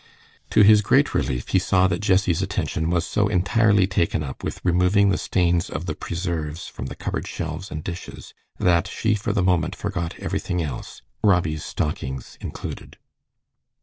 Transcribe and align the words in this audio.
To 0.49 0.63
his 0.63 0.81
great 0.81 1.13
relief 1.13 1.49
he 1.49 1.59
saw 1.59 1.85
that 1.87 1.99
Jessie's 2.01 2.41
attention 2.41 2.89
was 2.89 3.05
so 3.05 3.27
entirely 3.27 3.85
taken 3.85 4.23
up 4.23 4.43
with 4.43 4.59
removing 4.63 5.09
the 5.09 5.17
stains 5.19 5.69
of 5.69 5.85
the 5.85 5.93
preserves 5.93 6.65
from 6.67 6.87
the 6.87 6.95
cupboard 6.95 7.27
shelves 7.27 7.69
and 7.69 7.83
dishes, 7.83 8.33
that 8.57 8.87
she 8.87 9.13
for 9.13 9.31
the 9.31 9.43
moment 9.43 9.75
forgot 9.75 10.15
everything 10.17 10.59
else, 10.59 11.03
Robbie's 11.23 11.63
stockings 11.63 12.35
included. 12.41 12.97